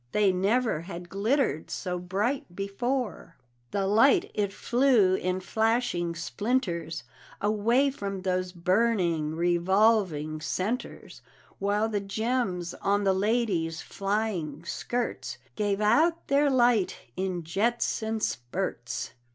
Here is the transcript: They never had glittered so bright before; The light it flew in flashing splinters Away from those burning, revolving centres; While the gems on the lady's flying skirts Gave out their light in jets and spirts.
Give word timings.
They 0.13 0.31
never 0.31 0.81
had 0.81 1.09
glittered 1.09 1.69
so 1.69 1.99
bright 1.99 2.55
before; 2.55 3.37
The 3.69 3.85
light 3.85 4.31
it 4.33 4.51
flew 4.51 5.13
in 5.13 5.41
flashing 5.41 6.15
splinters 6.15 7.03
Away 7.39 7.91
from 7.91 8.21
those 8.23 8.51
burning, 8.51 9.35
revolving 9.35 10.41
centres; 10.41 11.21
While 11.59 11.87
the 11.87 11.99
gems 12.01 12.73
on 12.81 13.03
the 13.03 13.13
lady's 13.13 13.83
flying 13.83 14.65
skirts 14.65 15.37
Gave 15.55 15.81
out 15.81 16.29
their 16.29 16.49
light 16.49 16.97
in 17.15 17.43
jets 17.43 18.01
and 18.01 18.23
spirts. 18.23 19.13